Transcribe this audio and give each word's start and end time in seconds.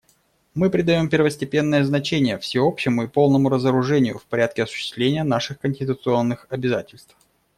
Мы 0.55 0.71
придаем 0.71 1.09
первостепенное 1.09 1.83
значение 1.83 2.39
всеобщему 2.39 3.03
и 3.03 3.07
полному 3.07 3.49
разоружению 3.49 4.17
в 4.17 4.25
порядке 4.25 4.63
осуществления 4.63 5.23
наших 5.23 5.59
конституционных 5.59 6.47
обязательств. 6.49 7.15